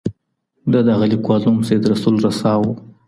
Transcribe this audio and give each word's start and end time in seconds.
د 0.73 0.73
دغه 0.87 1.05
ليکوال 1.11 1.41
نوم 1.45 1.57
سيد 1.69 1.83
رسول 1.93 2.15
رسا 2.25 2.51
و. 2.59 2.63